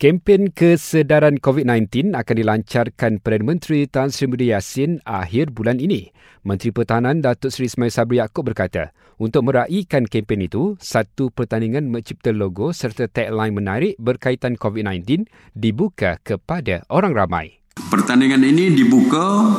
Kempen 0.00 0.48
kesedaran 0.56 1.36
COVID-19 1.44 2.16
akan 2.16 2.36
dilancarkan 2.40 3.20
Perdana 3.20 3.52
Menteri 3.52 3.84
Tan 3.84 4.08
Sri 4.08 4.32
Muhyiddin 4.32 4.48
Yassin 4.56 4.90
akhir 5.04 5.52
bulan 5.52 5.76
ini. 5.76 6.08
Menteri 6.40 6.72
Pertahanan 6.72 7.20
Datuk 7.20 7.52
Seri 7.52 7.68
Ismail 7.68 7.92
Sabri 7.92 8.16
Yaakob 8.16 8.48
berkata, 8.48 8.96
untuk 9.20 9.52
meraihkan 9.52 10.08
kempen 10.08 10.40
itu, 10.40 10.80
satu 10.80 11.28
pertandingan 11.28 11.92
mencipta 11.92 12.32
logo 12.32 12.72
serta 12.72 13.12
tagline 13.12 13.52
menarik 13.52 14.00
berkaitan 14.00 14.56
COVID-19 14.56 15.28
dibuka 15.52 16.16
kepada 16.24 16.80
orang 16.88 17.12
ramai. 17.12 17.60
Pertandingan 17.92 18.40
ini 18.40 18.72
dibuka 18.72 19.52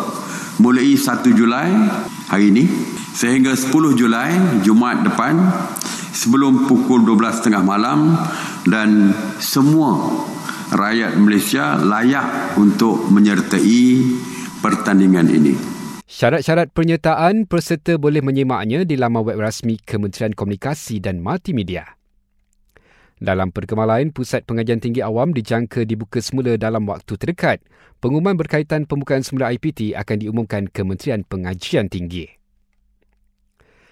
mulai 0.57 0.97
1 0.97 1.37
Julai 1.37 1.69
hari 2.33 2.49
ini 2.49 2.65
sehingga 3.13 3.53
10 3.53 3.93
Julai 3.93 4.33
Jumaat 4.65 5.05
depan 5.05 5.37
sebelum 6.11 6.67
pukul 6.67 7.03
12.30 7.07 7.63
malam 7.63 8.15
dan 8.67 9.15
semua 9.39 10.11
rakyat 10.71 11.19
Malaysia 11.19 11.75
layak 11.79 12.55
untuk 12.55 13.07
menyertai 13.11 13.83
pertandingan 14.63 15.27
ini. 15.27 15.55
Syarat-syarat 16.11 16.75
penyertaan 16.75 17.47
peserta 17.47 17.95
boleh 17.95 18.19
menyemaknya 18.19 18.83
di 18.83 18.99
laman 18.99 19.23
web 19.23 19.39
rasmi 19.39 19.79
Kementerian 19.79 20.35
Komunikasi 20.35 20.99
dan 20.99 21.23
Multimedia. 21.23 21.95
Dalam 23.21 23.53
perkembangan 23.53 24.01
lain, 24.01 24.07
Pusat 24.09 24.49
Pengajian 24.49 24.81
Tinggi 24.81 25.05
Awam 25.05 25.29
dijangka 25.29 25.85
dibuka 25.85 26.17
semula 26.19 26.57
dalam 26.57 26.89
waktu 26.89 27.21
terdekat. 27.21 27.61
Pengumuman 28.01 28.33
berkaitan 28.33 28.89
pembukaan 28.89 29.21
semula 29.21 29.53
IPT 29.53 29.93
akan 29.93 30.17
diumumkan 30.17 30.65
Kementerian 30.65 31.21
Pengajian 31.21 31.85
Tinggi. 31.85 32.40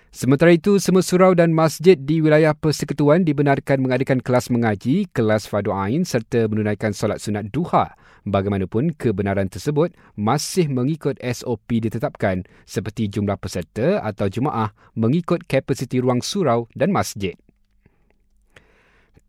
Sementara 0.09 0.49
itu, 0.49 0.81
semua 0.81 1.05
surau 1.05 1.37
dan 1.37 1.53
masjid 1.53 1.93
di 1.93 2.17
wilayah 2.17 2.57
Persekutuan 2.57 3.21
dibenarkan 3.21 3.77
mengadakan 3.77 4.17
kelas 4.17 4.49
mengaji, 4.49 5.05
kelas 5.13 5.45
fardu 5.45 5.69
ain 5.69 6.01
serta 6.01 6.49
menunaikan 6.49 6.97
solat 6.97 7.21
sunat 7.21 7.53
duha. 7.53 7.93
Bagaimanapun, 8.25 8.97
kebenaran 8.97 9.53
tersebut 9.53 9.93
masih 10.17 10.65
mengikut 10.65 11.13
SOP 11.21 11.85
ditetapkan 11.85 12.41
seperti 12.65 13.05
jumlah 13.05 13.37
peserta 13.37 14.01
atau 14.01 14.25
jemaah 14.25 14.73
mengikut 14.97 15.45
kapasiti 15.45 16.01
ruang 16.01 16.25
surau 16.25 16.65
dan 16.73 16.89
masjid. 16.89 17.37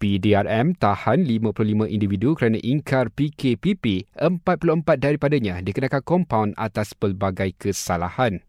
PDRM 0.00 0.80
tahan 0.80 1.28
55 1.28 1.92
individu 1.92 2.32
kerana 2.32 2.56
ingkar 2.56 3.12
PKPP, 3.12 4.16
44 4.16 4.96
daripadanya 4.96 5.60
dikenakan 5.60 6.00
kompaun 6.00 6.50
atas 6.56 6.96
pelbagai 6.96 7.52
kesalahan 7.60 8.40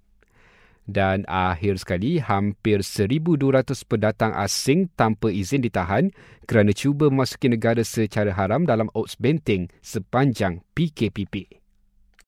dan 0.89 1.23
akhir 1.29 1.77
sekali 1.81 2.17
hampir 2.17 2.81
1200 2.81 3.85
pendatang 3.85 4.33
asing 4.33 4.89
tanpa 4.97 5.29
izin 5.29 5.61
ditahan 5.61 6.09
kerana 6.49 6.73
cuba 6.73 7.07
memasuki 7.13 7.47
negara 7.47 7.85
secara 7.85 8.33
haram 8.33 8.65
dalam 8.65 8.89
Oaks 8.97 9.15
Benteng 9.21 9.69
sepanjang 9.85 10.65
PKPP. 10.73 11.60